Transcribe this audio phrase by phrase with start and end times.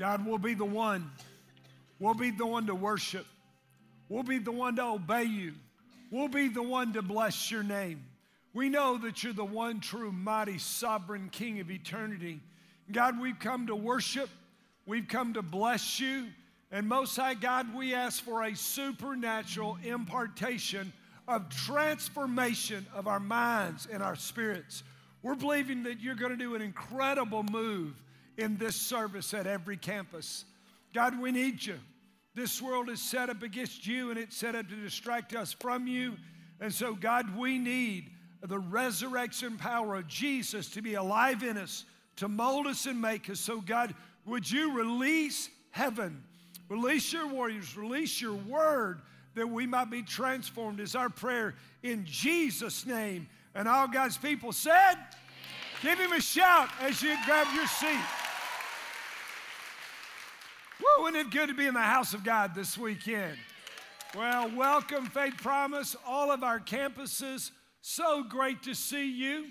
[0.00, 1.10] God, we'll be the one.
[1.98, 3.26] We'll be the one to worship.
[4.08, 5.52] We'll be the one to obey you.
[6.10, 8.02] We'll be the one to bless your name.
[8.54, 12.40] We know that you're the one true, mighty, sovereign King of eternity.
[12.90, 14.30] God, we've come to worship.
[14.86, 16.28] We've come to bless you.
[16.72, 20.94] And Most High God, we ask for a supernatural impartation
[21.28, 24.82] of transformation of our minds and our spirits.
[25.22, 28.02] We're believing that you're going to do an incredible move
[28.40, 30.44] in this service at every campus.
[30.94, 31.78] God, we need you.
[32.34, 35.86] This world is set up against you and it's set up to distract us from
[35.86, 36.16] you.
[36.60, 38.10] And so, God, we need
[38.42, 41.84] the resurrection power of Jesus to be alive in us,
[42.16, 43.40] to mold us and make us.
[43.40, 43.94] So, God,
[44.24, 46.22] would you release heaven?
[46.68, 49.02] Release your warriors, release your word
[49.34, 53.28] that we might be transformed, is our prayer in Jesus' name.
[53.54, 54.94] And all God's people said,
[55.82, 58.00] Give him a shout as you grab your seat.
[60.80, 63.36] Woo, isn't it good to be in the house of God this weekend?
[64.16, 67.50] Well, welcome, Faith Promise, all of our campuses.
[67.82, 69.46] So great to see you.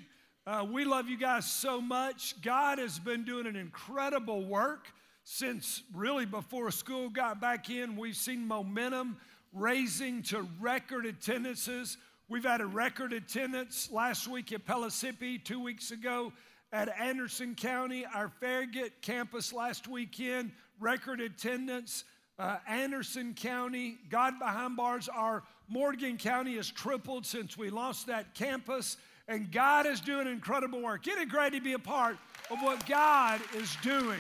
[0.48, 2.42] Uh, we love you guys so much.
[2.42, 4.88] God has been doing an incredible work
[5.23, 7.95] since really before school got back in.
[7.95, 9.17] We've seen momentum
[9.54, 11.98] raising to record attendances.
[12.28, 16.34] We've had a record attendance last week at Pellissippi, two weeks ago
[16.72, 22.04] at Anderson County, our Farragut campus last weekend, record attendance.
[22.38, 28.34] Uh, Anderson County, God behind bars, our Morgan County has tripled since we lost that
[28.34, 31.06] campus, and God is doing incredible work.
[31.08, 32.18] Isn't it great to be a part
[32.50, 34.20] of what God is doing?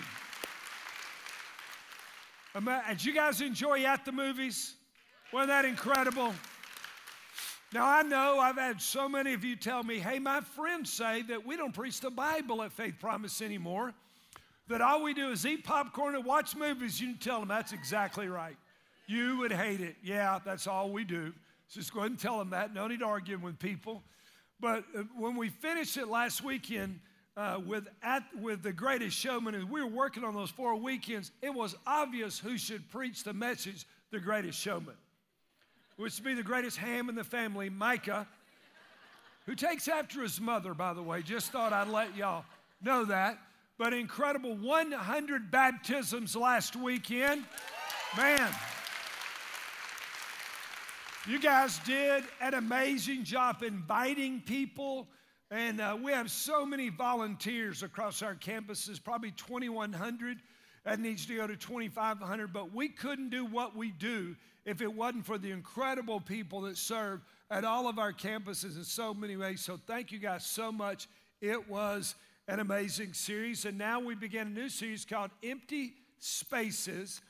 [2.89, 4.75] Did you guys enjoy at the movies?
[5.31, 6.33] Wasn't that incredible?
[7.71, 11.21] Now, I know I've had so many of you tell me, hey, my friends say
[11.23, 13.93] that we don't preach the Bible at Faith Promise anymore,
[14.69, 17.01] that all we do is eat popcorn and watch movies.
[17.01, 18.55] You can tell them that's exactly right.
[19.07, 19.97] You would hate it.
[20.03, 21.33] Yeah, that's all we do.
[21.71, 22.73] Just go ahead and tell them that.
[22.73, 24.01] No need argue with people.
[24.59, 26.99] But uh, when we finished it last weekend
[27.35, 31.31] uh, with, at, with The Greatest Showman, and we were working on those four weekends,
[31.41, 34.95] it was obvious who should preach the message, The Greatest Showman
[35.99, 38.25] which would be the greatest ham in the family, Micah,
[39.45, 41.21] who takes after his mother, by the way.
[41.21, 42.45] Just thought I'd let y'all
[42.81, 43.37] know that.
[43.79, 47.45] But incredible 100 baptisms last weekend.
[48.17, 48.51] Man,
[51.25, 55.07] you guys did an amazing job inviting people.
[55.49, 60.39] And uh, we have so many volunteers across our campuses, probably 2,100.
[60.83, 62.51] That needs to go to 2,500.
[62.51, 64.35] But we couldn't do what we do
[64.65, 68.83] if it wasn't for the incredible people that serve at all of our campuses in
[68.83, 69.61] so many ways.
[69.61, 71.07] So thank you guys so much.
[71.39, 72.15] It was
[72.49, 73.65] an amazing series.
[73.65, 77.21] And now we begin a new series called Empty Spaces.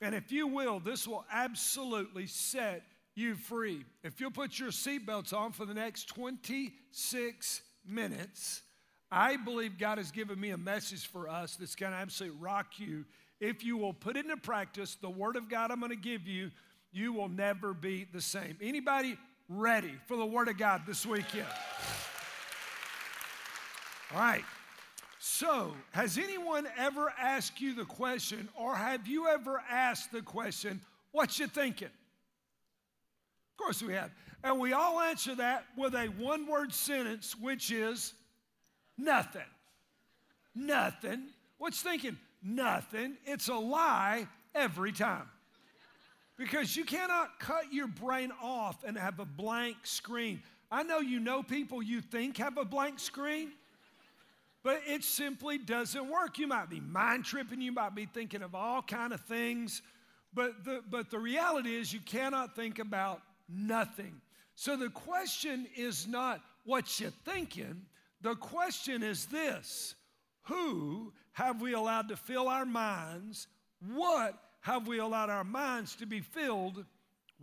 [0.00, 2.82] And if you will, this will absolutely set
[3.14, 3.84] you free.
[4.02, 8.62] If you'll put your seatbelts on for the next 26 minutes,
[9.12, 12.78] I believe God has given me a message for us that's going to absolutely rock
[12.78, 13.04] you.
[13.40, 16.26] If you will put it into practice, the Word of God I'm going to give
[16.26, 16.50] you
[16.90, 18.56] you will never be the same.
[18.62, 21.46] Anybody ready for the Word of God this weekend?
[24.12, 24.44] All right.
[25.18, 30.80] So, has anyone ever asked you the question, or have you ever asked the question,
[31.12, 31.88] what you thinking?
[31.88, 34.10] Of course we have.
[34.42, 38.12] And we all answer that with a one word sentence, which is
[38.98, 39.40] nothing.
[40.54, 41.28] Nothing.
[41.56, 42.18] What's thinking?
[42.42, 43.16] Nothing.
[43.24, 45.28] It's a lie every time.
[46.36, 50.42] Because you cannot cut your brain off and have a blank screen.
[50.70, 53.52] I know you know people you think have a blank screen,
[54.64, 56.38] but it simply doesn't work.
[56.38, 59.82] You might be mind tripping, you might be thinking of all kind of things,
[60.32, 64.20] but the, but the reality is you cannot think about nothing.
[64.56, 67.82] So the question is not what you're thinking,
[68.22, 69.94] the question is this
[70.44, 73.46] Who have we allowed to fill our minds?
[73.92, 76.86] What have we allowed our minds to be filled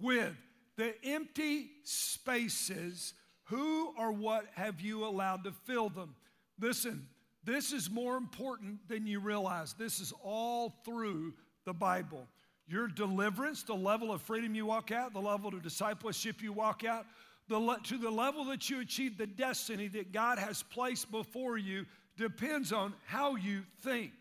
[0.01, 0.33] with?
[0.75, 3.13] The empty spaces,
[3.44, 6.15] who or what have you allowed to fill them?
[6.59, 7.07] Listen,
[7.44, 9.74] this is more important than you realize.
[9.74, 11.33] This is all through
[11.65, 12.27] the Bible.
[12.68, 16.83] Your deliverance, the level of freedom you walk out, the level of discipleship you walk
[16.83, 17.06] out,
[17.48, 21.57] the le- to the level that you achieve the destiny that God has placed before
[21.57, 21.86] you
[22.18, 24.12] depends on how you think.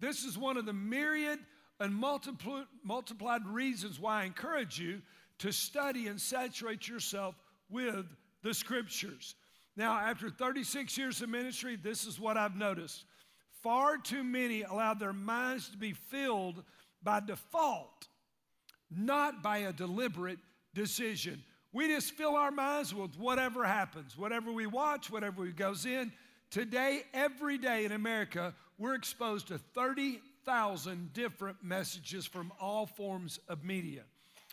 [0.00, 1.38] This is one of the myriad
[1.80, 5.02] and multiplied, multiplied reasons why I encourage you
[5.38, 7.34] to study and saturate yourself
[7.68, 8.06] with
[8.42, 9.34] the scriptures.
[9.76, 13.04] Now, after 36 years of ministry, this is what I've noticed
[13.62, 16.62] far too many allow their minds to be filled
[17.02, 18.08] by default,
[18.90, 20.38] not by a deliberate
[20.74, 21.42] decision.
[21.72, 26.12] We just fill our minds with whatever happens, whatever we watch, whatever goes in.
[26.50, 33.64] Today, every day in America, we're exposed to 30,000 different messages from all forms of
[33.64, 34.02] media.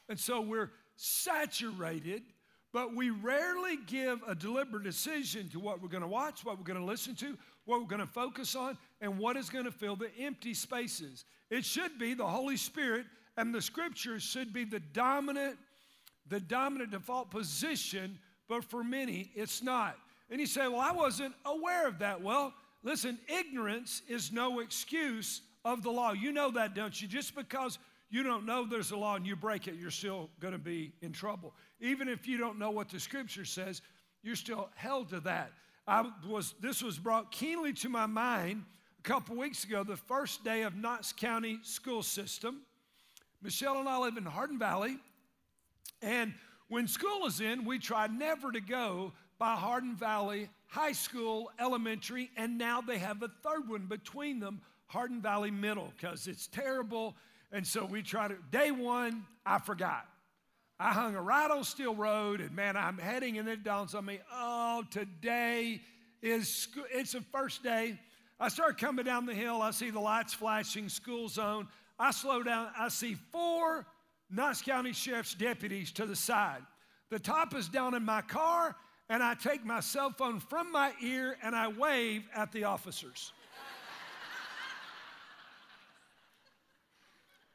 [0.08, 2.24] And so we're saturated,
[2.72, 6.64] but we rarely give a deliberate decision to what we're going to watch, what we're
[6.64, 9.72] going to listen to, what we're going to focus on, and what is going to
[9.72, 11.26] fill the empty spaces.
[11.50, 13.06] It should be the Holy Spirit
[13.38, 15.58] and the scriptures should be the dominant
[16.28, 19.98] the dominant default position, but for many, it's not.
[20.30, 22.22] And you say, Well, I wasn't aware of that.
[22.22, 26.14] Well, listen, ignorance is no excuse of the law.
[26.14, 27.08] You know that, don't you?
[27.08, 30.54] Just because you don't know there's a law and you break it, you're still going
[30.54, 31.54] to be in trouble.
[31.80, 33.82] Even if you don't know what the scripture says,
[34.24, 35.52] you're still held to that.
[35.88, 38.64] I was, this was brought keenly to my mind
[39.00, 42.62] a couple weeks ago, the first day of Knox County school system.
[43.42, 44.98] Michelle and I live in Hardin Valley,
[46.02, 46.34] and
[46.68, 52.30] when school is in, we try never to go by Hardin Valley High School, elementary,
[52.38, 57.16] and now they have a third one between them, Hardin Valley Middle, because it's terrible.
[57.52, 60.06] And so we try to, day one, I forgot.
[60.80, 64.06] I hung a right on Steel Road, and man, I'm heading, and it dawns on
[64.06, 65.82] me, oh, today
[66.22, 68.00] is, it's the first day.
[68.40, 71.68] I start coming down the hill, I see the lights flashing, school zone.
[72.00, 73.86] I slow down, I see four
[74.30, 76.62] Knox County Sheriff's deputies to the side.
[77.10, 78.76] The top is down in my car,
[79.10, 83.34] and I take my cell phone from my ear and I wave at the officers.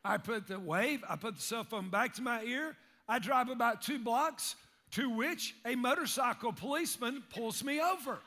[0.04, 2.76] I put the wave, I put the cell phone back to my ear.
[3.08, 4.56] I drive about two blocks,
[4.92, 8.18] to which a motorcycle policeman pulls me over.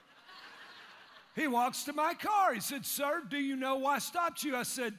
[1.35, 2.56] He walks to my car.
[2.56, 4.56] He said, Sir, do you know why I stopped you?
[4.56, 4.95] I said,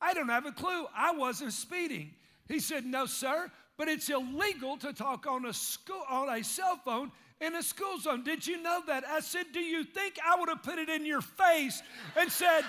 [0.00, 0.86] I don't have a clue.
[0.96, 2.10] I wasn't speeding.
[2.48, 6.80] He said, No, sir, but it's illegal to talk on a, school, on a cell
[6.82, 7.12] phone
[7.42, 8.24] in a school zone.
[8.24, 9.04] Did you know that?
[9.06, 11.82] I said, Do you think I would have put it in your face
[12.16, 12.64] and said,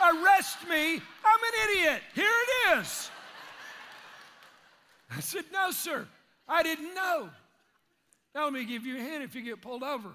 [0.00, 0.94] Arrest me?
[0.94, 2.02] I'm an idiot.
[2.14, 3.10] Here it is.
[5.14, 6.06] I said, No, sir,
[6.48, 7.30] I didn't know.
[8.34, 10.10] Now, let me give you a hint if you get pulled over.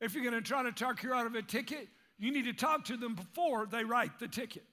[0.00, 1.88] If you're going to try to talk you out of a ticket,
[2.18, 4.64] you need to talk to them before they write the ticket.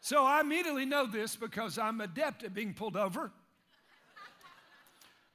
[0.00, 3.30] So I immediately know this because I'm adept at being pulled over.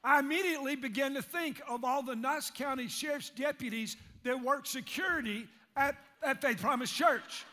[0.04, 5.48] I immediately began to think of all the Knox County Sheriff's deputies that work security
[5.76, 7.46] at, at Faith Promise Church.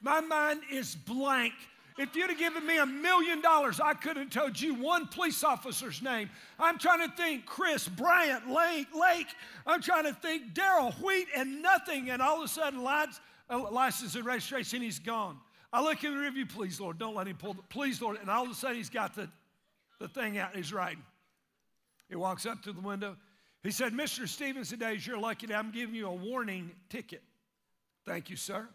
[0.00, 1.54] My mind is blank.
[1.98, 5.42] If you'd have given me a million dollars, I could have told you one police
[5.42, 6.28] officer's name.
[6.58, 9.28] I'm trying to think Chris, Bryant, Lake, Lake.
[9.66, 12.10] I'm trying to think Daryl, Wheat, and nothing.
[12.10, 15.38] And all of a sudden, lights, oh, license and registration, he's gone.
[15.72, 18.18] I look in the review, please, Lord, don't let him pull the, please, Lord.
[18.20, 19.30] And all of a sudden, he's got the,
[19.98, 21.02] the thing out and he's writing.
[22.10, 23.16] He walks up to the window.
[23.62, 24.28] He said, Mr.
[24.28, 25.54] Stevens, today you're lucky day.
[25.54, 27.22] I'm giving you a warning ticket.
[28.04, 28.68] Thank you, sir.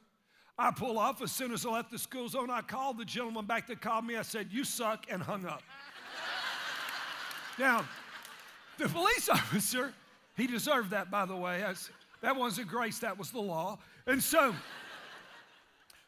[0.62, 2.52] I pull off as soon as I left the school zone.
[2.52, 4.16] I called the gentleman back that called me.
[4.16, 5.64] I said, You suck, and hung up.
[7.58, 7.84] now,
[8.78, 9.92] the police officer,
[10.38, 11.66] he deserved that, by the way.
[12.22, 13.80] that wasn't grace, that was the law.
[14.06, 14.54] And so,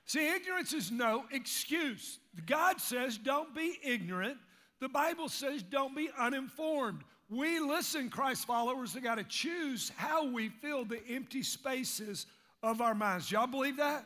[0.06, 2.20] see, ignorance is no excuse.
[2.46, 4.38] God says, don't be ignorant.
[4.80, 7.04] The Bible says, don't be uninformed.
[7.28, 12.28] We listen, Christ followers, have got to choose how we fill the empty spaces
[12.62, 13.32] of our minds.
[13.32, 14.06] Y'all believe that?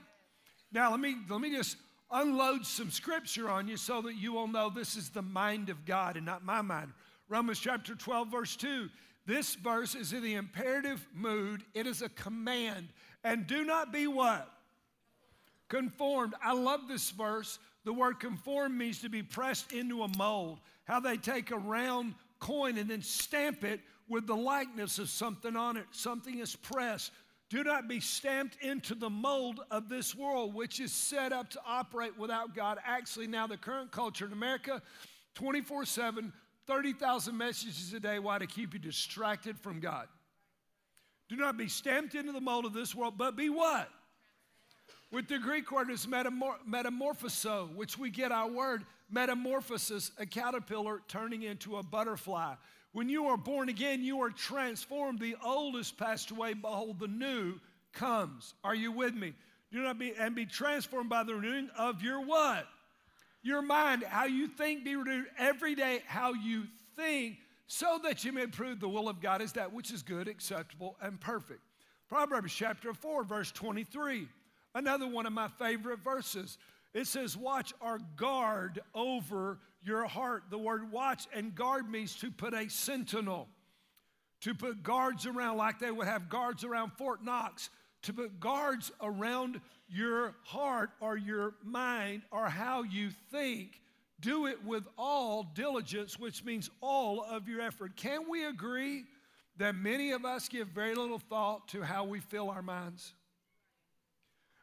[0.72, 1.78] Now, let me, let me just
[2.12, 5.86] unload some scripture on you so that you will know this is the mind of
[5.86, 6.92] God and not my mind.
[7.30, 8.90] Romans chapter 12, verse 2.
[9.26, 12.88] This verse is in the imperative mood, it is a command.
[13.24, 14.50] And do not be what?
[15.68, 16.34] Conformed.
[16.42, 17.60] I love this verse.
[17.84, 20.60] The word conform means to be pressed into a mold.
[20.86, 25.58] How they take a round coin and then stamp it with the likeness of something
[25.58, 25.86] on it.
[25.92, 27.12] Something is pressed.
[27.50, 31.62] Do not be stamped into the mold of this world, which is set up to
[31.66, 32.78] operate without God.
[32.86, 34.82] Actually, now the current culture in America,
[35.36, 36.34] 24 7,
[36.66, 38.20] 30,000 messages a day.
[38.20, 38.38] Why?
[38.38, 40.08] To keep you distracted from God.
[41.30, 43.90] Do not be stamped into the mold of this world, but be what?
[45.12, 51.02] With the Greek word is metamor- metamorphoso, which we get our word metamorphosis, a caterpillar
[51.08, 52.56] turning into a butterfly.
[52.98, 55.20] When you are born again, you are transformed.
[55.20, 57.60] The old passed away, behold, the new
[57.94, 58.56] comes.
[58.64, 59.36] Are you with me?
[59.72, 62.66] Do not be and be transformed by the renewing of your what?
[63.44, 66.64] Your mind, how you think, be renewed every day, how you
[66.96, 67.38] think
[67.68, 70.98] so that you may prove the will of God is that which is good, acceptable,
[71.00, 71.62] and perfect.
[72.10, 74.28] Proverbs chapter 4, verse 23.
[74.74, 76.58] Another one of my favorite verses.
[76.98, 80.46] It says, Watch or guard over your heart.
[80.50, 83.48] The word watch and guard means to put a sentinel,
[84.42, 87.70] to put guards around, like they would have guards around Fort Knox,
[88.02, 93.80] to put guards around your heart or your mind or how you think.
[94.20, 97.96] Do it with all diligence, which means all of your effort.
[97.96, 99.04] Can we agree
[99.58, 103.14] that many of us give very little thought to how we fill our minds?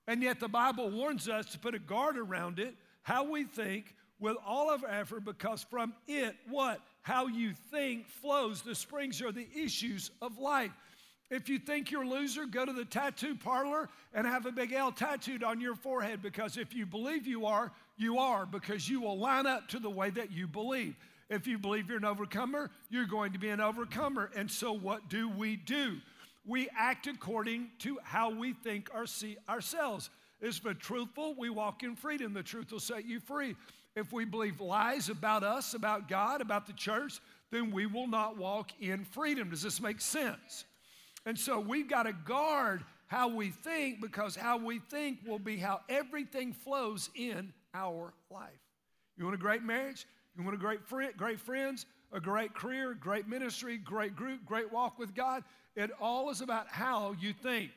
[0.06, 3.94] And yet the Bible warns us to put a guard around it, how we think,
[4.20, 6.80] with all of effort, because from it, what?
[7.02, 10.72] How you think flows the springs are the issues of life.
[11.30, 14.72] If you think you're a loser, go to the tattoo parlor and have a big
[14.72, 19.00] L tattooed on your forehead because if you believe you are, you are because you
[19.00, 20.94] will line up to the way that you believe.
[21.30, 24.30] If you believe you're an overcomer, you're going to be an overcomer.
[24.36, 25.96] And so, what do we do?
[26.46, 30.10] We act according to how we think or see ourselves.
[30.40, 32.34] If we're truthful, we walk in freedom.
[32.34, 33.56] The truth will set you free.
[33.96, 37.20] If we believe lies about us, about God, about the church,
[37.50, 39.50] then we will not walk in freedom.
[39.50, 40.64] Does this make sense?
[41.24, 45.56] And so we've got to guard how we think because how we think will be
[45.56, 48.50] how everything flows in our life.
[49.16, 50.06] You want a great marriage?
[50.36, 54.72] You want a great friend, great friends, a great career, great ministry, great group, great
[54.72, 55.44] walk with God?
[55.76, 57.70] It all is about how you think.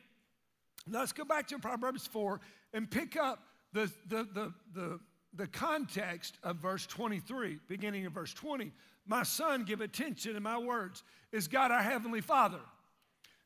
[0.88, 2.40] Let's go back to Proverbs 4
[2.72, 3.40] and pick up
[3.72, 5.00] the, the, the, the,
[5.34, 8.72] the context of verse 23, beginning of verse 20.
[9.06, 11.02] My son, give attention to my words.
[11.32, 12.60] Is God our Heavenly Father?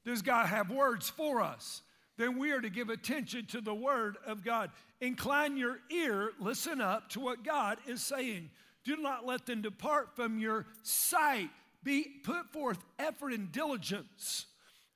[0.04, 1.82] Does God have words for us?
[2.18, 4.70] Then we are to give attention to the Word of God.
[5.00, 8.50] Incline your ear, listen up to what God is saying.
[8.84, 11.50] Do not let them depart from your sight.
[11.82, 14.46] Be put forth effort and diligence.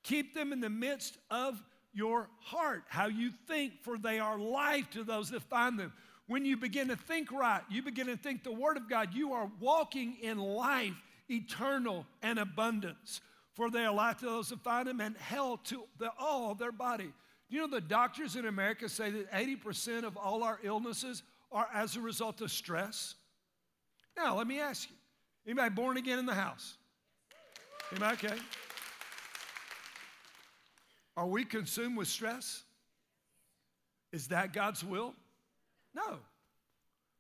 [0.03, 1.63] Keep them in the midst of
[1.93, 5.93] your heart, how you think, for they are life to those that find them.
[6.29, 9.33] When you begin to think right, you begin to think the Word of God, you
[9.33, 10.95] are walking in life,
[11.31, 13.21] eternal and abundance.
[13.55, 16.73] For they are life to those that find them and health to the, all their
[16.73, 17.13] body.
[17.49, 21.97] You know, the doctors in America say that 80% of all our illnesses are as
[21.97, 23.15] a result of stress.
[24.17, 24.97] Now, let me ask you
[25.47, 26.77] Anybody born again in the house?
[27.93, 28.39] Anybody okay?
[31.17, 32.63] Are we consumed with stress?
[34.13, 35.15] Is that God's will?
[35.95, 36.19] No.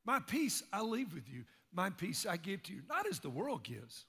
[0.04, 1.45] My peace I leave with you.
[1.73, 2.80] My peace I give to you.
[2.88, 4.04] Not as the world gives,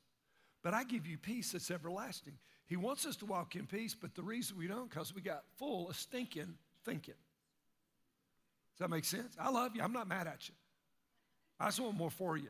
[0.64, 2.34] but I give you peace that's everlasting.
[2.66, 5.44] He wants us to walk in peace, but the reason we don't, because we got
[5.58, 6.56] full of stinking
[6.86, 7.14] thinking.
[8.74, 9.36] Does that make sense?
[9.40, 9.82] I love you.
[9.82, 10.56] I'm not mad at you.
[11.60, 12.50] I just want more for you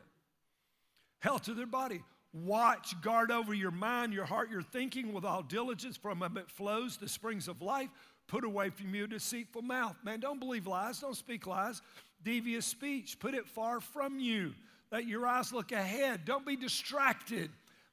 [1.20, 2.02] health to their body.
[2.32, 5.96] Watch, guard over your mind, your heart, your thinking with all diligence.
[5.96, 7.88] From them it flows the springs of life.
[8.26, 9.96] Put away from you deceitful mouth.
[10.04, 11.00] Man, don't believe lies.
[11.00, 11.80] Don't speak lies.
[12.22, 13.18] Devious speech.
[13.18, 14.52] Put it far from you.
[14.92, 16.24] Let your eyes look ahead.
[16.24, 17.50] Don't be distracted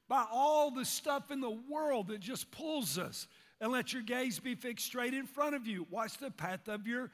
[0.08, 3.26] by all the stuff in the world that just pulls us.
[3.60, 5.86] And let your gaze be fixed straight in front of you.
[5.90, 7.10] Watch the path of your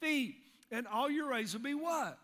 [0.00, 0.36] feet.
[0.70, 2.18] And all your ways will be what?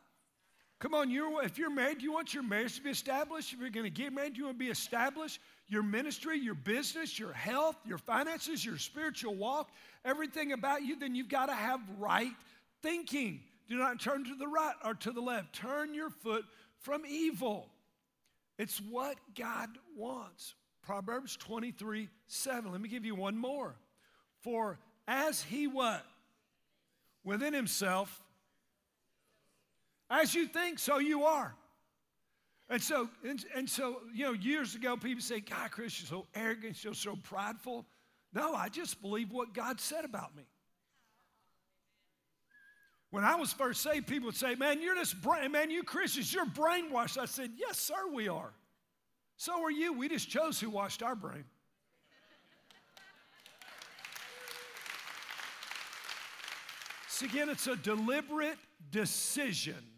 [0.82, 3.52] Come on, you're, if you're married, you want your marriage to be established.
[3.52, 5.38] If you're going to get married, you want to be established.
[5.68, 9.70] Your ministry, your business, your health, your finances, your spiritual walk,
[10.04, 12.32] everything about you, then you've got to have right
[12.82, 13.42] thinking.
[13.68, 15.54] Do not turn to the right or to the left.
[15.54, 16.44] Turn your foot
[16.80, 17.68] from evil.
[18.58, 20.56] It's what God wants.
[20.82, 22.72] Proverbs 23 7.
[22.72, 23.76] Let me give you one more.
[24.40, 26.04] For as he what?
[27.22, 28.20] Within himself
[30.12, 31.54] as you think, so you are.
[32.69, 36.26] And so, and, and so, you know, years ago, people say, God, Chris, you're so
[36.35, 37.87] arrogant, you're so prideful.
[38.33, 40.45] No, I just believe what God said about me.
[43.11, 46.33] When I was first saved, people would say, Man, you're just brain, man, you Christians,
[46.33, 47.19] you're brainwashed.
[47.19, 48.54] I said, Yes, sir, we are.
[49.37, 49.92] So are you.
[49.92, 51.45] We just chose who washed our brain.
[57.09, 58.57] So again, it's a deliberate
[58.90, 59.91] decision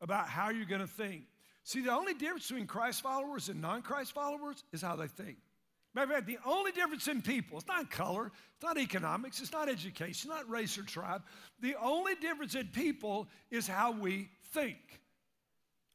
[0.00, 1.22] about how you're going to think.
[1.64, 5.36] See, the only difference between Christ followers and non Christ followers is how they think.
[5.94, 9.52] Matter of fact, the only difference in people, it's not color, it's not economics, it's
[9.52, 11.22] not education, it's not race or tribe.
[11.60, 14.78] The only difference in people is how we think.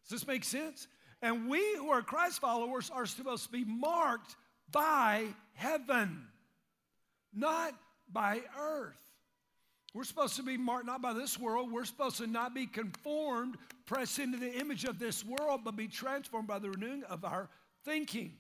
[0.04, 0.88] Does this make sense?
[1.22, 4.36] And we who are Christ followers are supposed to be marked
[4.72, 6.28] by heaven,
[7.34, 7.74] not
[8.12, 8.98] by earth.
[9.94, 11.72] We're supposed to be marked not by this world.
[11.72, 15.88] We're supposed to not be conformed, pressed into the image of this world, but be
[15.88, 17.50] transformed by the renewing of our
[17.84, 18.34] thinking.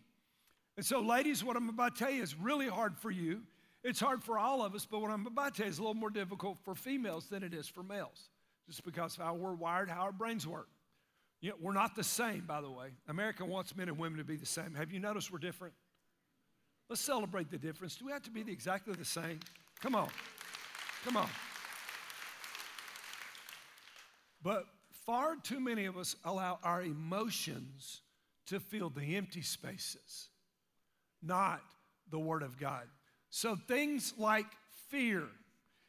[0.77, 3.41] And so, ladies, what I'm about to tell you is really hard for you.
[3.83, 5.81] It's hard for all of us, but what I'm about to tell you is a
[5.81, 8.29] little more difficult for females than it is for males,
[8.67, 10.69] just because of how we're wired, how our brains work.
[11.41, 12.87] You know, we're not the same, by the way.
[13.09, 14.73] America wants men and women to be the same.
[14.75, 15.73] Have you noticed we're different?
[16.89, 17.95] Let's celebrate the difference.
[17.95, 19.41] Do we have to be exactly the same?
[19.81, 20.07] Come on.
[21.03, 21.27] Come on.
[24.41, 24.67] But
[25.05, 28.01] far too many of us allow our emotions
[28.47, 30.29] to fill the empty spaces,
[31.21, 31.61] not
[32.09, 32.83] the Word of God.
[33.29, 34.45] So things like
[34.89, 35.23] fear,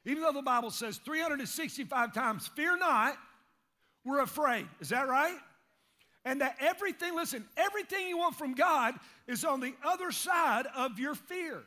[0.05, 3.17] even though the Bible says 365 times, fear not,
[4.05, 4.67] we're afraid.
[4.81, 5.37] Is that right?
[6.25, 8.95] And that everything, listen, everything you want from God
[9.27, 11.63] is on the other side of your fear.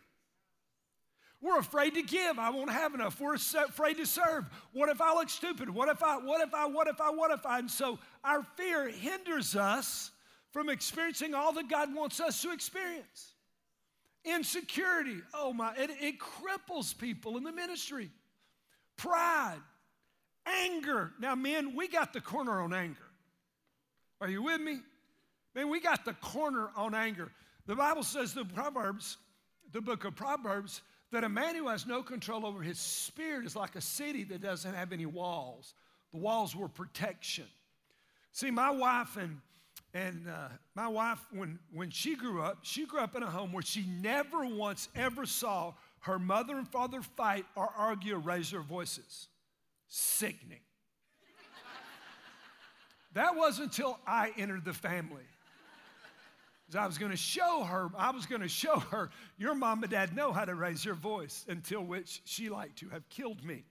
[1.40, 2.40] We're afraid to give.
[2.40, 3.20] I won't have enough.
[3.20, 4.46] We're afraid to serve.
[4.74, 5.70] What if I look stupid?
[5.70, 7.60] What if I, what if I, what if I, what if I?
[7.60, 10.12] And so our fear hinders us
[10.52, 13.34] from experiencing all that God wants us to experience.
[14.26, 18.10] Insecurity, oh my, it, it cripples people in the ministry.
[18.98, 19.60] Pride,
[20.46, 21.12] anger.
[21.20, 22.98] Now, men, we got the corner on anger.
[24.20, 24.80] Are you with me?
[25.54, 27.32] Man, we got the corner on anger.
[27.68, 29.18] The Bible says the Proverbs,
[29.72, 33.56] the book of Proverbs, that a man who has no control over his spirit is
[33.56, 35.74] like a city that doesn't have any walls.
[36.12, 37.46] The walls were protection.
[38.32, 39.42] See, my wife and
[39.94, 43.52] and uh, my wife, when, when she grew up, she grew up in a home
[43.52, 48.52] where she never once ever saw her mother and father fight or argue or raise
[48.52, 49.28] their voices.
[49.88, 50.60] Sickening.
[53.14, 55.24] that wasn't until I entered the family.
[56.76, 59.92] I was going to show her, I was going to show her, your mom and
[59.92, 63.64] dad know how to raise your voice, until which she liked to have killed me.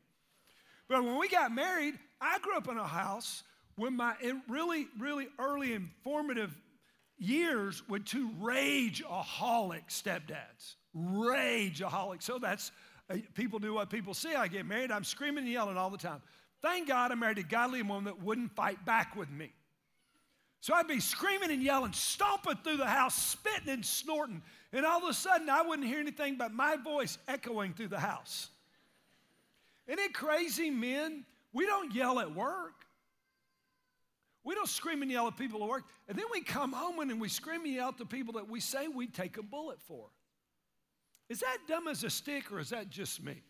[0.88, 3.42] But when we got married, I grew up in a house
[3.76, 4.14] when my
[4.48, 6.58] really, really early informative
[7.18, 10.76] years with two rageaholic stepdads.
[10.96, 12.22] Rageaholic.
[12.22, 12.72] So that's,
[13.10, 14.34] uh, people do what people see.
[14.34, 16.22] I get married, I'm screaming and yelling all the time.
[16.62, 19.52] Thank God I married a godly woman that wouldn't fight back with me.
[20.66, 24.42] So I'd be screaming and yelling, stomping through the house, spitting and snorting.
[24.72, 28.00] And all of a sudden, I wouldn't hear anything but my voice echoing through the
[28.00, 28.48] house.
[29.86, 31.24] Isn't it crazy, men?
[31.52, 32.84] We don't yell at work.
[34.42, 35.84] We don't scream and yell at people at work.
[36.08, 38.58] And then we come home and we scream and yell at the people that we
[38.58, 40.08] say we take a bullet for.
[41.28, 43.40] Is that dumb as a stick or is that just me?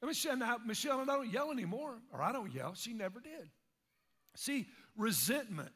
[0.00, 2.72] And Michelle, Michelle, I don't yell anymore, or I don't yell.
[2.74, 3.50] She never did.
[4.34, 4.66] See,
[4.98, 5.70] resentment.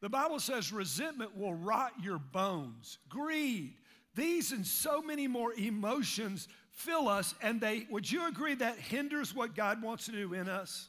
[0.00, 2.98] The Bible says resentment will rot your bones.
[3.08, 3.74] Greed.
[4.14, 9.34] These and so many more emotions fill us, and they, would you agree that hinders
[9.34, 10.88] what God wants to do in us?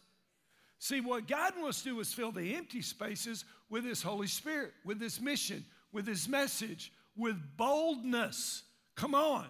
[0.80, 4.74] See, what God wants to do is fill the empty spaces with His Holy Spirit,
[4.86, 8.63] with His mission, with His message, with boldness.
[8.96, 9.48] Come on.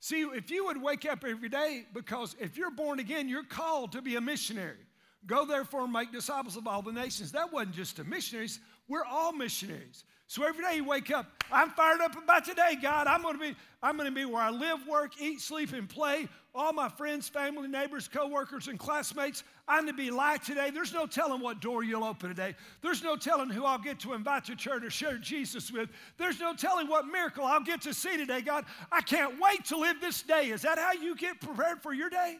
[0.00, 3.92] See, if you would wake up every day, because if you're born again, you're called
[3.92, 4.85] to be a missionary.
[5.26, 7.32] Go therefore and make disciples of all the nations.
[7.32, 10.04] That wasn't just to missionaries, we're all missionaries.
[10.28, 13.06] So every day you wake up, I'm fired up about today, God.
[13.06, 16.28] I'm gonna be, I'm gonna be where I live, work, eat, sleep, and play.
[16.52, 20.70] All my friends, family, neighbors, co-workers, and classmates, I'm gonna be light today.
[20.70, 22.56] There's no telling what door you'll open today.
[22.82, 25.90] There's no telling who I'll get to invite to church or share Jesus with.
[26.18, 28.64] There's no telling what miracle I'll get to see today, God.
[28.90, 30.50] I can't wait to live this day.
[30.50, 32.38] Is that how you get prepared for your day?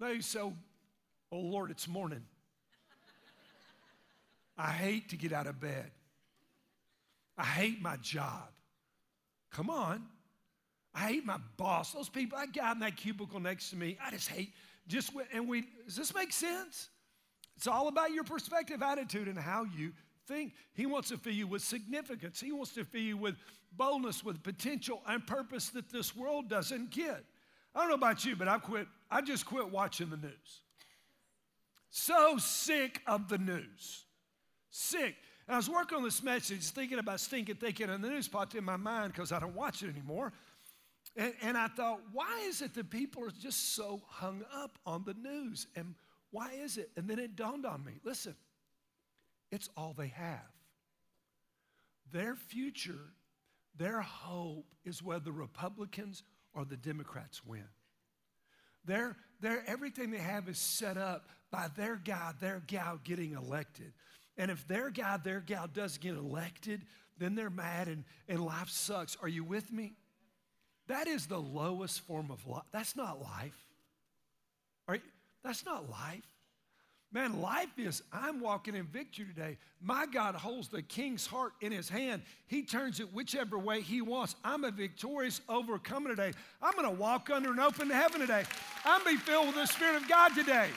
[0.00, 0.52] No, so
[1.32, 2.22] Oh Lord, it's morning.
[4.58, 5.90] I hate to get out of bed.
[7.38, 8.50] I hate my job.
[9.50, 10.04] Come on.
[10.94, 11.92] I hate my boss.
[11.92, 14.52] Those people, that guy in that cubicle next to me, I just hate.
[14.86, 16.90] Just and we does this make sense?
[17.56, 19.92] It's all about your perspective, attitude, and how you
[20.26, 20.52] think.
[20.74, 22.40] He wants to fill you with significance.
[22.40, 23.36] He wants to fill you with
[23.76, 27.24] boldness, with potential and purpose that this world doesn't get.
[27.74, 28.86] I don't know about you, but I quit.
[29.10, 30.61] I just quit watching the news.
[31.94, 34.06] So sick of the news.
[34.70, 35.14] Sick.
[35.46, 38.54] And I was working on this message, thinking about stinking thinking, and the news popped
[38.54, 40.32] in my mind because I don't watch it anymore.
[41.16, 45.04] And, and I thought, why is it that people are just so hung up on
[45.04, 45.66] the news?
[45.76, 45.94] And
[46.30, 46.90] why is it?
[46.96, 48.36] And then it dawned on me listen,
[49.50, 50.40] it's all they have.
[52.10, 53.12] Their future,
[53.76, 56.22] their hope is whether the Republicans
[56.54, 57.68] or the Democrats win.
[58.84, 63.92] Their, their, everything they have is set up by their guy, their gal getting elected.
[64.36, 66.82] And if their guy, their gal does get elected,
[67.18, 69.16] then they're mad and, and life sucks.
[69.22, 69.92] Are you with me?
[70.88, 72.64] That is the lowest form of life.
[72.72, 73.56] That's not life.
[74.88, 75.02] Right?
[75.44, 76.24] That's not life.
[77.12, 79.58] Man, life is, I'm walking in victory today.
[79.82, 82.22] My God holds the king's heart in his hand.
[82.46, 84.34] He turns it whichever way he wants.
[84.42, 86.32] I'm a victorious overcomer today.
[86.62, 88.44] I'm going to walk under an open heaven today.
[88.86, 90.68] I'm be filled with the Spirit of God today.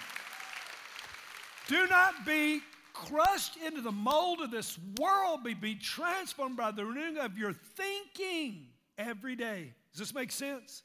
[1.67, 6.85] Do not be crushed into the mold of this world, but be transformed by the
[6.85, 8.67] renewing of your thinking
[8.97, 9.73] every day.
[9.93, 10.83] Does this make sense?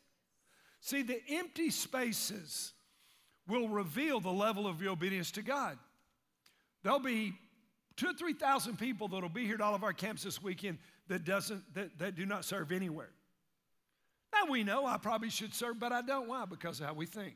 [0.81, 2.73] See, the empty spaces
[3.51, 5.79] will reveal the level of your obedience to God.
[6.83, 7.35] There'll be
[7.97, 11.25] two or 3,000 people that'll be here at all of our camps this weekend that,
[11.25, 13.11] doesn't, that, that do not serve anywhere.
[14.33, 16.29] Now we know I probably should serve, but I don't.
[16.29, 16.45] Why?
[16.45, 17.35] Because of how we think.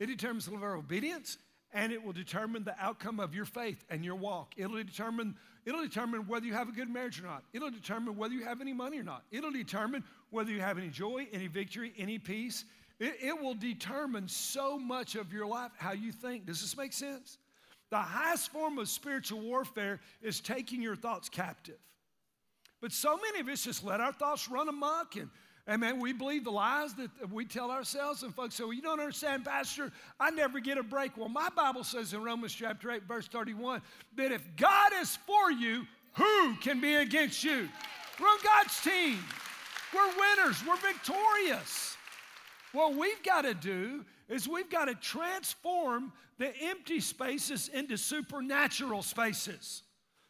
[0.00, 1.38] It determines the level of obedience
[1.72, 4.54] and it will determine the outcome of your faith and your walk.
[4.56, 5.34] It'll determine,
[5.66, 7.44] it'll determine whether you have a good marriage or not.
[7.52, 9.24] It'll determine whether you have any money or not.
[9.30, 12.64] It'll determine whether you have any joy, any victory, any peace.
[13.00, 16.46] It, it will determine so much of your life how you think.
[16.46, 17.38] Does this make sense?
[17.90, 21.78] The highest form of spiritual warfare is taking your thoughts captive.
[22.80, 25.30] But so many of us just let our thoughts run amok and
[25.68, 26.00] Amen.
[26.00, 29.44] We believe the lies that we tell ourselves, and folks say, Well, you don't understand,
[29.44, 29.92] Pastor.
[30.18, 31.14] I never get a break.
[31.18, 33.82] Well, my Bible says in Romans chapter 8, verse 31,
[34.16, 37.68] that if God is for you, who can be against you?
[38.18, 39.18] We're on God's team.
[39.92, 40.64] We're winners.
[40.66, 41.97] We're victorious.
[42.72, 49.02] What we've got to do is we've got to transform the empty spaces into supernatural
[49.02, 49.82] spaces.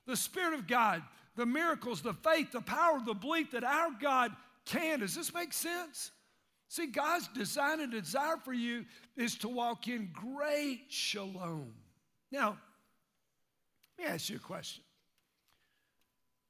[0.07, 1.03] The Spirit of God,
[1.37, 4.33] the miracles, the faith, the power, the belief that our God
[4.65, 5.01] can.
[5.01, 6.13] Does this make sense?
[6.69, 8.85] See, God's design and desire for you
[9.17, 11.73] is to walk in great shalom.
[12.31, 12.59] Now,
[13.99, 14.85] let me ask you a question.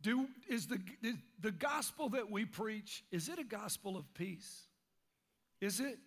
[0.03, 4.68] Do, is the, is the gospel that we preach, is it a gospel of peace?
[5.61, 5.99] Is it?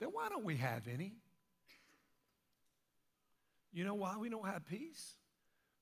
[0.00, 1.14] Then why don't we have any?
[3.72, 5.14] You know why we don't have peace?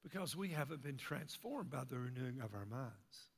[0.02, 3.28] Because we haven't been transformed by the renewing of our minds.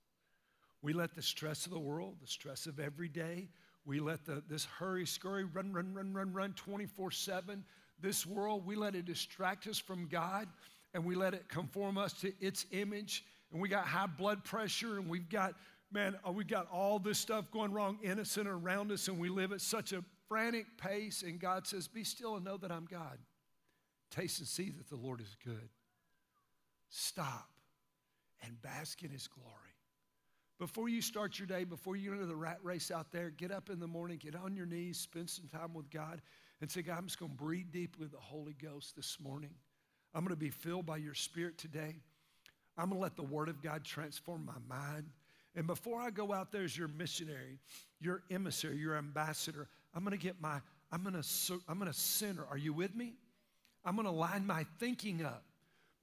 [0.82, 3.48] We let the stress of the world, the stress of every day,
[3.84, 7.64] we let the, this hurry, scurry, run, run, run, run, run 24 7,
[8.00, 10.48] this world, we let it distract us from God
[10.92, 13.24] and we let it conform us to its image.
[13.52, 15.54] And we got high blood pressure and we've got,
[15.92, 19.52] man, uh, we got all this stuff going wrong innocent around us and we live
[19.52, 21.22] at such a frantic pace.
[21.22, 23.18] And God says, Be still and know that I'm God.
[24.10, 25.68] Taste and see that the Lord is good.
[26.88, 27.48] Stop
[28.44, 29.52] and bask in his glory.
[30.58, 33.68] Before you start your day, before you enter the rat race out there, get up
[33.68, 36.22] in the morning, get on your knees, spend some time with God,
[36.60, 39.50] and say, God, I'm just going to breathe deeply with the Holy Ghost this morning.
[40.14, 41.96] I'm going to be filled by your Spirit today.
[42.78, 45.10] I'm going to let the Word of God transform my mind.
[45.56, 47.58] And before I go out there as your missionary,
[47.98, 50.60] your emissary, your ambassador, I'm to get my,
[50.92, 52.44] I'm to, I'm to center.
[52.50, 53.14] Are you with me?
[53.84, 55.44] I'm to line my thinking up.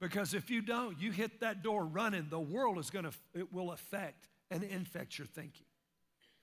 [0.00, 3.70] Because if you don't, you hit that door running, the world is to, it will
[3.70, 5.66] affect and infect your thinking.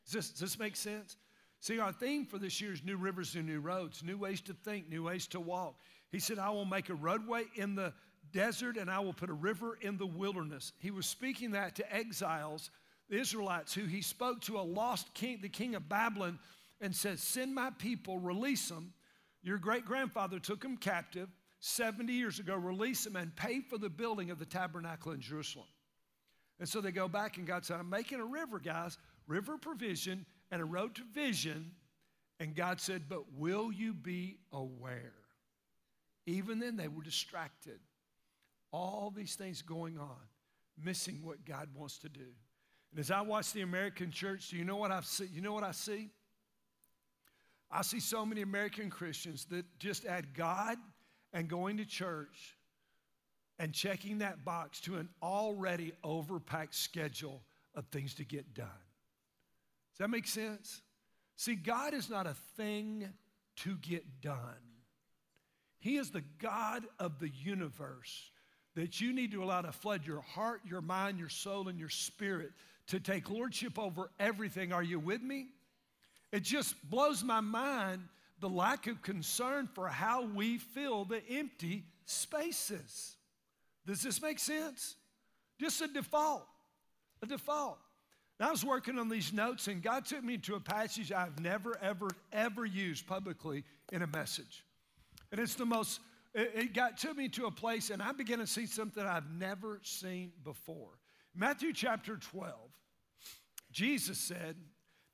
[0.06, 1.18] Does this, does this make sense?
[1.60, 4.54] See, our theme for this year is new rivers and new roads, new ways to
[4.54, 5.76] think, new ways to walk.
[6.12, 7.94] He said, I will make a roadway in the
[8.32, 10.74] desert and I will put a river in the wilderness.
[10.80, 12.72] He was speaking that to exiles,
[13.12, 16.40] the Israelites, who he spoke to a lost king, the king of Babylon,
[16.80, 18.94] and said, Send my people, release them.
[19.44, 21.28] Your great grandfather took them captive
[21.60, 25.68] 70 years ago, release them and pay for the building of the tabernacle in Jerusalem.
[26.60, 28.98] And so they go back, and God said, I'm making a river, guys,
[29.28, 31.72] river provision and a road to vision.
[32.40, 35.14] And God said, But will you be aware?
[36.28, 37.80] Even then, they were distracted.
[38.72, 40.16] All these things going on,
[40.82, 42.28] missing what God wants to do.
[42.92, 45.28] And as I watch the American church, do you know what I see?
[45.34, 46.10] You know what I see?
[47.72, 50.78] I see so many American Christians that just add God
[51.32, 52.58] and going to church
[53.60, 57.42] and checking that box to an already overpacked schedule
[57.76, 58.68] of things to get done.
[59.94, 60.82] Does that make sense?
[61.38, 63.08] See, God is not a thing
[63.58, 64.38] to get done.
[65.80, 68.32] He is the God of the universe
[68.76, 71.90] that you need to allow to flood your heart, your mind, your soul, and your
[71.90, 72.52] spirit
[72.92, 74.74] to take lordship over everything.
[74.74, 75.48] Are you with me?
[76.34, 78.04] It just blows my mind
[78.42, 83.16] the lack of concern for how we fill the empty spaces.
[83.86, 84.96] Does this make sense?
[85.58, 86.46] Just a default,
[87.22, 87.78] a default.
[88.40, 91.40] Now, I was working on these notes, and God took me to a passage I've
[91.40, 94.66] never, ever, ever used publicly in a message.
[95.32, 96.02] And it's the most,
[96.34, 99.80] it got took me to a place, and I began to see something I've never
[99.84, 100.90] seen before.
[101.34, 102.54] Matthew chapter 12,
[103.72, 104.56] Jesus said,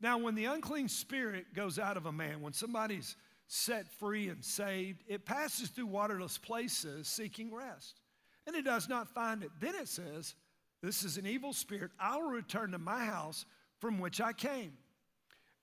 [0.01, 3.15] Now, when the unclean spirit goes out of a man, when somebody's
[3.47, 8.01] set free and saved, it passes through waterless places seeking rest,
[8.45, 9.51] and it does not find it.
[9.59, 10.35] Then it says,
[10.81, 11.91] This is an evil spirit.
[11.99, 13.45] I will return to my house
[13.79, 14.73] from which I came.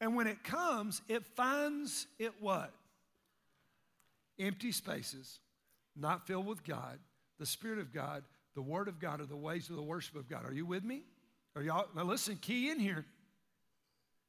[0.00, 2.72] And when it comes, it finds it what?
[4.38, 5.38] Empty spaces,
[5.96, 6.98] not filled with God,
[7.38, 10.28] the Spirit of God, the Word of God, or the ways of the worship of
[10.28, 10.44] God.
[10.44, 11.04] Are you with me?
[11.56, 13.04] Are y'all now listen, key in here.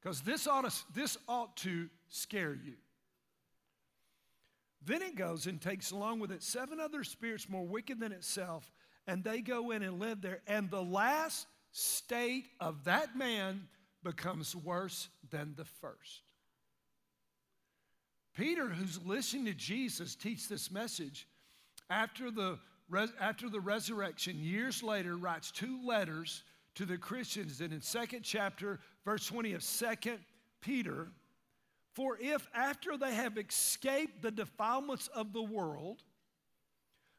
[0.00, 2.74] Because this ought to, this ought to scare you.
[4.84, 8.70] Then it goes and takes along with it seven other spirits more wicked than itself,
[9.08, 10.42] and they go in and live there.
[10.46, 13.66] And the last state of that man
[14.04, 16.22] becomes worse than the first.
[18.36, 21.26] Peter, who's listening to Jesus teach this message,
[21.90, 22.58] after the,
[23.20, 26.44] after the resurrection, years later, writes two letters
[26.76, 27.60] to the Christians.
[27.60, 30.18] And in second chapter, verse 20 of Second
[30.60, 31.08] Peter,
[31.94, 36.02] for if after they have escaped the defilements of the world,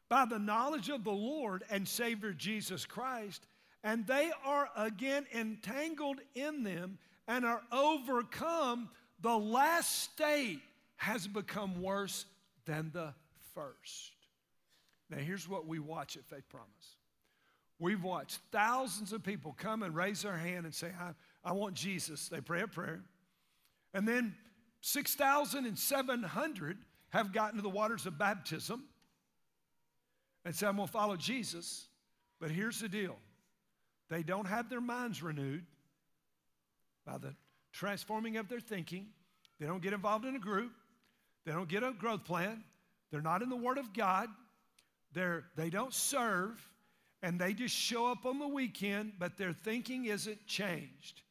[0.08, 3.46] by the knowledge of the Lord and Savior Jesus Christ,
[3.84, 8.88] and they are again entangled in them and are overcome,
[9.20, 10.60] the last state
[10.96, 12.24] has become worse
[12.64, 13.12] than the
[13.54, 14.12] first.
[15.10, 16.97] Now, here's what we watch at Faith Promise.
[17.78, 21.12] We've watched thousands of people come and raise their hand and say, I,
[21.44, 22.28] I want Jesus.
[22.28, 23.02] They pray a prayer.
[23.94, 24.34] And then
[24.80, 26.78] 6,700
[27.10, 28.84] have gotten to the waters of baptism
[30.44, 31.86] and say, I'm going to follow Jesus.
[32.40, 33.16] But here's the deal
[34.08, 35.64] they don't have their minds renewed
[37.06, 37.34] by the
[37.72, 39.06] transforming of their thinking.
[39.60, 40.72] They don't get involved in a group.
[41.44, 42.62] They don't get a growth plan.
[43.10, 44.28] They're not in the Word of God.
[45.12, 46.60] They're, they don't serve.
[47.22, 51.22] And they just show up on the weekend, but their thinking isn't changed.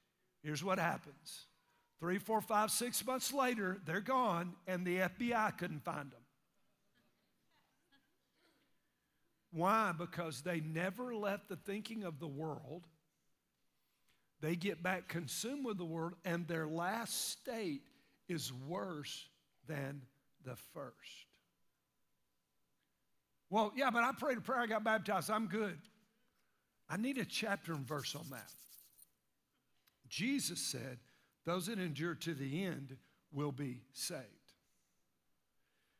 [0.44, 1.46] Here's what happens
[2.00, 6.22] three, four, five, six months later, they're gone, and the FBI couldn't find them.
[9.52, 9.94] Why?
[9.98, 12.86] Because they never left the thinking of the world.
[14.40, 17.82] They get back consumed with the world, and their last state
[18.28, 19.28] is worse
[19.68, 20.02] than
[20.46, 21.27] the first.
[23.50, 25.78] Well, yeah, but I prayed a prayer, I got baptized, I'm good.
[26.90, 28.52] I need a chapter and verse on that.
[30.10, 31.00] Jesus said,
[31.46, 32.98] Those that endure to the end
[33.32, 34.24] will be saved.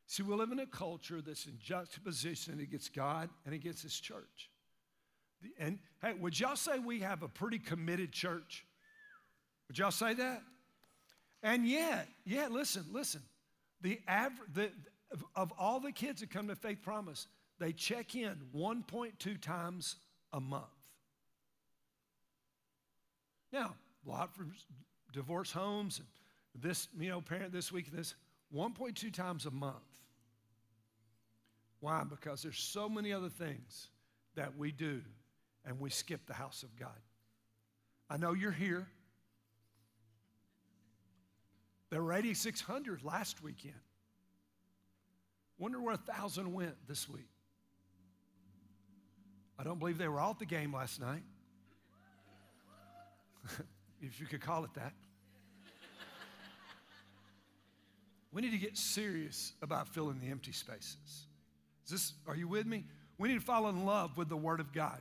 [0.06, 4.50] See, we live in a culture that's in juxtaposition against God and against His church.
[5.58, 8.64] And hey, would y'all say we have a pretty committed church?
[9.68, 10.42] Would y'all say that?
[11.42, 13.20] And yet, yeah, listen, listen.
[13.82, 14.70] The average, the,
[15.36, 17.26] of all the kids that come to Faith Promise,
[17.58, 19.96] they check in 1.2 times
[20.32, 20.64] a month.
[23.52, 23.74] Now,
[24.06, 24.46] a lot for
[25.12, 26.00] divorce homes,
[26.54, 28.14] this, you know, parent this week, this
[28.54, 29.74] 1.2 times a month.
[31.80, 32.02] Why?
[32.08, 33.88] Because there's so many other things
[34.34, 35.00] that we do
[35.64, 36.88] and we skip the house of God.
[38.10, 38.86] I know you're here.
[41.90, 43.74] There were 8,600 last weekend.
[45.58, 47.28] Wonder where a thousand went this week.
[49.58, 51.22] I don't believe they were all at the game last night,
[54.00, 54.92] if you could call it that.
[58.32, 61.26] we need to get serious about filling the empty spaces.
[61.86, 62.84] Is this, are you with me?
[63.18, 65.00] We need to fall in love with the Word of God.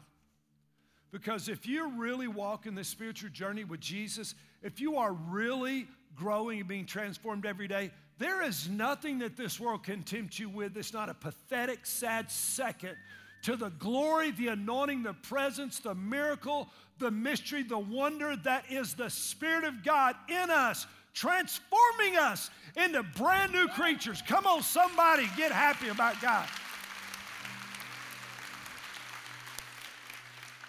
[1.11, 6.59] Because if you're really walking the spiritual journey with Jesus, if you are really growing
[6.59, 10.75] and being transformed every day, there is nothing that this world can tempt you with
[10.75, 12.95] It's not a pathetic, sad second
[13.43, 16.69] to the glory, the anointing, the presence, the miracle,
[16.99, 23.03] the mystery, the wonder that is the Spirit of God in us, transforming us into
[23.03, 24.21] brand new creatures.
[24.27, 26.47] Come on, somebody, get happy about God.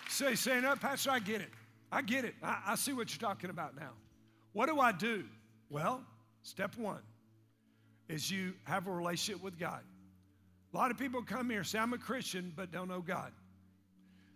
[0.09, 1.51] Say, say, no, oh, Pastor, I get it.
[1.93, 2.35] I get it.
[2.43, 3.91] I, I see what you're talking about now.
[4.53, 5.25] What do I do?
[5.71, 6.03] Well,
[6.43, 7.03] step one
[8.09, 9.81] is you have a relationship with God.
[10.73, 13.33] A lot of people come here say, I'm a Christian, but don't know God.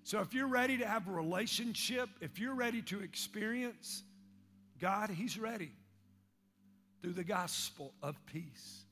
[0.05, 4.03] So if you're ready to have a relationship, if you're ready to experience
[4.81, 5.71] God, He's ready
[7.01, 8.85] through the gospel of peace.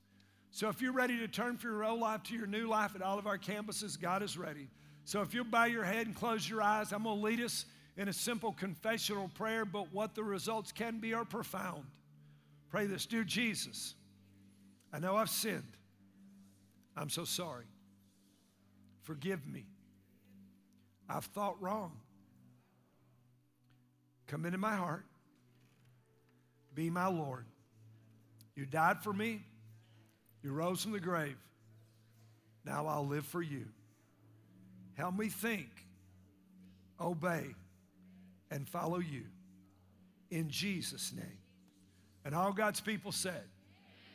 [0.52, 3.02] So if you're ready to turn from your old life to your new life at
[3.02, 4.68] all of our campuses, God is ready.
[5.04, 7.64] So if you'll bow your head and close your eyes, I'm going to lead us
[7.96, 11.84] in a simple confessional prayer, but what the results can be are profound.
[12.68, 13.94] Pray this Dear Jesus,
[14.92, 15.76] I know I've sinned.
[16.96, 17.66] I'm so sorry.
[19.02, 19.64] Forgive me.
[21.08, 21.92] I've thought wrong.
[24.26, 25.04] Come into my heart.
[26.74, 27.46] Be my Lord.
[28.54, 29.42] You died for me.
[30.42, 31.36] You rose from the grave.
[32.64, 33.66] Now I'll live for you.
[34.94, 35.68] Help me think,
[37.00, 37.46] obey,
[38.50, 39.24] and follow you.
[40.30, 41.38] In Jesus' name.
[42.24, 43.42] And all God's people said,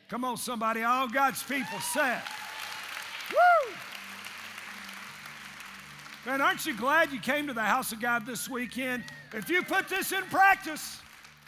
[0.08, 2.22] Come on, somebody, all God's people said,
[3.30, 3.74] Woo!
[6.24, 9.04] Man, aren't you glad you came to the house of God this weekend?
[9.32, 11.00] If you put this in practice,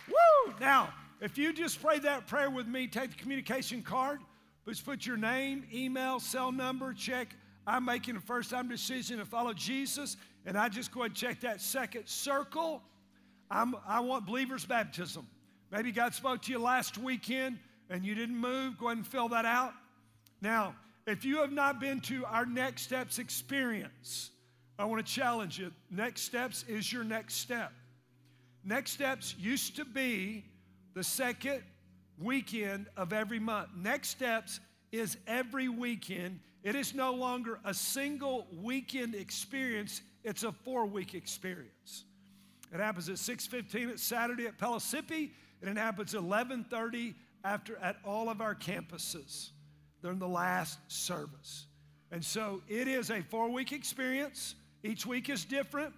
[0.08, 0.54] woo!
[0.60, 4.20] Now, if you just pray that prayer with me, take the communication card,
[4.68, 7.34] just put your name, email, cell number, check.
[7.66, 11.16] I'm making a first time decision to follow Jesus, and I just go ahead and
[11.16, 12.82] check that second circle.
[13.50, 15.26] I'm, I want believers' baptism.
[15.70, 17.58] Maybe God spoke to you last weekend
[17.90, 18.78] and you didn't move.
[18.78, 19.72] Go ahead and fill that out.
[20.40, 20.74] Now,
[21.08, 24.30] if you have not been to our Next Steps experience,
[24.78, 25.72] I want to challenge you.
[25.90, 27.72] Next Steps is your next step.
[28.62, 30.44] Next Steps used to be
[30.94, 31.62] the second
[32.18, 33.70] weekend of every month.
[33.74, 34.60] Next Steps
[34.92, 36.40] is every weekend.
[36.62, 42.04] It is no longer a single weekend experience, it's a four week experience.
[42.72, 47.96] It happens at 6:15 at Saturday at Pellissippi, and it happens at 11:30 after at
[48.04, 49.50] all of our campuses.
[50.02, 51.66] They're in the last service.
[52.10, 54.54] And so it is a four week experience.
[54.82, 55.94] Each week is different.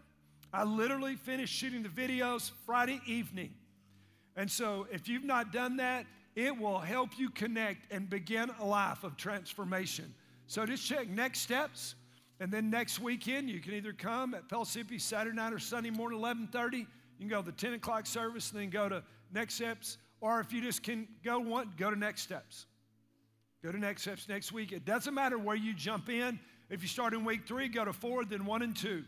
[0.53, 3.55] I literally finished shooting the videos Friday evening.
[4.37, 8.65] And so if you've not done that, it will help you connect and begin a
[8.65, 10.15] life of transformation.
[10.47, 11.95] So just check next steps.
[12.41, 16.21] And then next weekend, you can either come at Pellissippi Saturday night or Sunday morning,
[16.21, 16.79] 1130.
[16.79, 16.87] You
[17.19, 19.99] can go to the 10 o'clock service and then go to next steps.
[20.21, 22.67] Or if you just can go one, go to next steps.
[23.63, 24.73] Go to next steps next week.
[24.73, 26.39] It doesn't matter where you jump in.
[26.71, 29.05] If you start in week three, go to four, then one and two.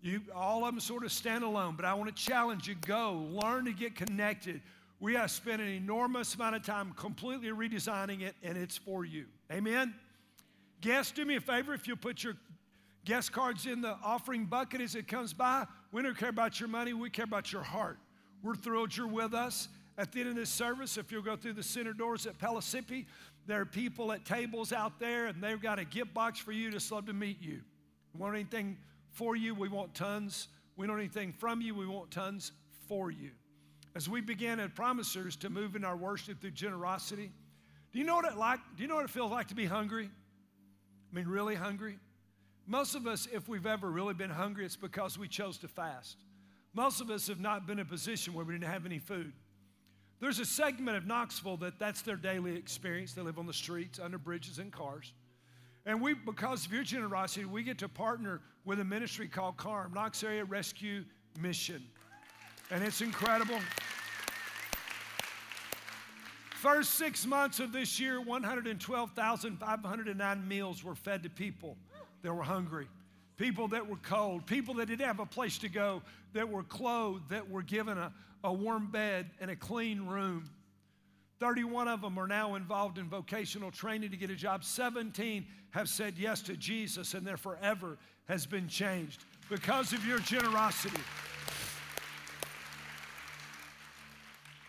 [0.00, 3.26] You, all of them sort of stand alone, but I want to challenge you go,
[3.30, 4.60] learn to get connected.
[5.00, 9.26] We have spent an enormous amount of time completely redesigning it, and it's for you.
[9.50, 9.94] Amen?
[10.80, 12.36] Guests, do me a favor if you'll put your
[13.04, 15.64] guest cards in the offering bucket as it comes by.
[15.90, 17.98] We don't care about your money, we care about your heart.
[18.42, 19.68] We're thrilled you're with us.
[19.98, 23.06] At the end of this service, if you'll go through the center doors at Pellissippi,
[23.46, 26.70] there are people at tables out there, and they've got a gift box for you.
[26.70, 27.60] Just love to meet you.
[28.12, 28.76] We want anything
[29.10, 30.48] for you, we want tons.
[30.76, 32.52] We don't want anything from you, we want tons
[32.88, 33.30] for you.
[33.94, 37.32] As we begin at Promisers to move in our worship through generosity,
[37.92, 38.60] do you know what it like?
[38.76, 40.10] Do you know what it feels like to be hungry?
[41.10, 41.98] I mean, really hungry?
[42.66, 46.18] Most of us, if we've ever really been hungry, it's because we chose to fast.
[46.74, 49.32] Most of us have not been in a position where we didn't have any food.
[50.20, 53.12] There's a segment of Knoxville that that's their daily experience.
[53.12, 55.12] They live on the streets, under bridges, and cars.
[55.84, 59.94] And we, because of your generosity, we get to partner with a ministry called KARM,
[59.94, 61.04] Knox Area Rescue
[61.40, 61.84] Mission.
[62.70, 63.60] And it's incredible.
[66.56, 71.76] First six months of this year, 112,509 meals were fed to people
[72.22, 72.88] that were hungry,
[73.36, 77.28] people that were cold, people that didn't have a place to go, that were clothed,
[77.28, 78.12] that were given a,
[78.44, 80.50] a warm bed and a clean room.
[81.38, 84.64] 31 of them are now involved in vocational training to get a job.
[84.64, 90.18] 17 have said yes to Jesus, and their forever has been changed because of your
[90.20, 91.00] generosity.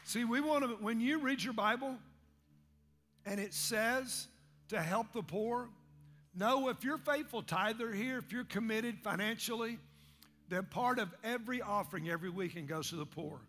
[0.04, 1.96] See, we want to, when you read your Bible
[3.26, 4.28] and it says
[4.70, 5.70] to help the poor,
[6.38, 9.78] know if you're faithful tither here, if you're committed financially,
[10.50, 13.42] then part of every offering every weekend goes to the poor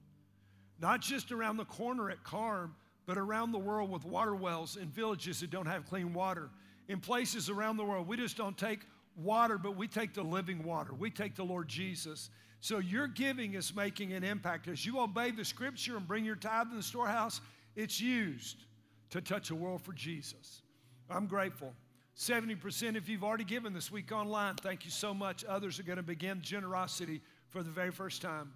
[0.81, 2.75] not just around the corner at KARM,
[3.07, 6.51] but around the world with water wells in villages that don't have clean water.
[6.89, 8.81] In places around the world, we just don't take
[9.17, 10.93] water, but we take the living water.
[10.95, 12.31] We take the Lord Jesus.
[12.61, 14.69] So your giving is making an impact.
[14.69, 17.41] As you obey the scripture and bring your tithe in the storehouse,
[17.77, 18.65] it's used
[19.11, 20.63] to touch a world for Jesus.
[21.11, 21.73] I'm grateful.
[22.19, 25.45] 70% if you've already given this week online, thank you so much.
[25.45, 28.53] Others are going to begin generosity for the very first time.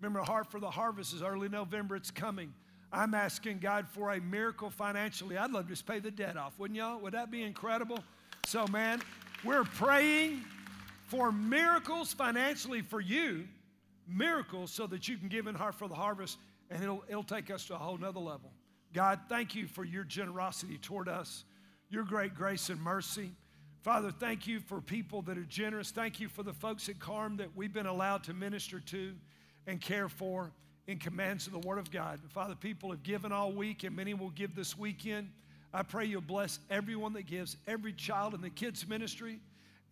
[0.00, 2.52] Remember, Heart for the Harvest is early November, it's coming.
[2.92, 5.36] I'm asking God for a miracle financially.
[5.36, 6.98] I'd love to just pay the debt off, wouldn't y'all?
[7.00, 8.00] Would that be incredible?
[8.46, 9.00] So, man,
[9.44, 10.42] we're praying
[11.06, 13.46] for miracles financially for you,
[14.08, 17.48] miracles so that you can give in Heart for the Harvest, and it'll, it'll take
[17.48, 18.50] us to a whole nother level.
[18.92, 21.44] God, thank you for your generosity toward us,
[21.94, 23.30] your great grace and mercy.
[23.82, 25.92] Father, thank you for people that are generous.
[25.92, 29.12] Thank you for the folks at KARM that we've been allowed to minister to
[29.68, 30.50] and care for
[30.88, 32.18] in commands of the Word of God.
[32.30, 35.30] Father, people have given all week, and many will give this weekend.
[35.72, 39.38] I pray you'll bless everyone that gives, every child in the kids' ministry,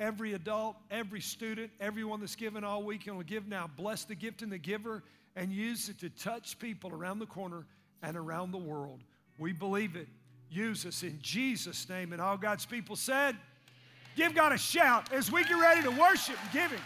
[0.00, 3.70] every adult, every student, everyone that's given all week and will give now.
[3.76, 5.04] Bless the gift and the giver
[5.36, 7.64] and use it to touch people around the corner
[8.02, 9.04] and around the world.
[9.38, 10.08] We believe it.
[10.52, 12.12] Use us in Jesus' name.
[12.12, 13.36] And all God's people said,
[14.14, 16.80] Give God a shout as we get ready to worship and give Him.